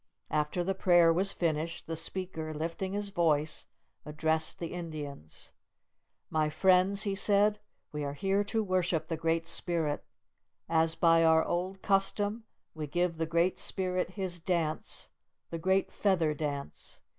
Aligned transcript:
After 0.31 0.63
the 0.63 0.73
prayer 0.73 1.13
was 1.13 1.31
finished, 1.31 1.85
the 1.85 1.95
speaker, 1.95 2.55
lifting 2.55 2.93
his 2.93 3.09
voice, 3.09 3.67
addressed 4.03 4.57
the 4.57 4.73
Indians. 4.73 5.51
"My 6.31 6.49
friends," 6.49 7.03
he 7.03 7.13
said, 7.13 7.59
"we 7.91 8.03
are 8.03 8.15
here 8.15 8.43
to 8.45 8.63
worship 8.63 9.09
the 9.09 9.15
Great 9.15 9.45
Spirit. 9.45 10.03
As 10.67 10.95
by 10.95 11.23
our 11.23 11.45
old 11.45 11.83
custom, 11.83 12.45
we 12.73 12.87
give 12.87 13.17
the 13.17 13.27
Great 13.27 13.59
Spirit 13.59 14.13
His 14.17 14.39
dance, 14.39 15.09
the 15.51 15.59
Great 15.59 15.91
Feather 15.91 16.33
Dance. 16.33 17.01